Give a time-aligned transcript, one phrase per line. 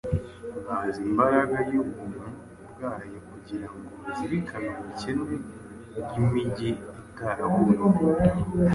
[0.65, 2.25] bazi imbaraga y’ubuntu
[2.71, 5.35] bwayo kugira ngo bazirikane ubukene
[6.05, 6.69] bw’imijyi
[7.09, 7.95] itaraburiwe.